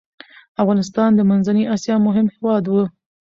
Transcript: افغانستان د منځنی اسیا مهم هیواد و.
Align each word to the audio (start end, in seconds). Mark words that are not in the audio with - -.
افغانستان 0.61 1.09
د 1.15 1.19
منځنی 1.29 1.63
اسیا 1.75 1.95
مهم 2.07 2.25
هیواد 2.35 2.63
و. 2.67 2.73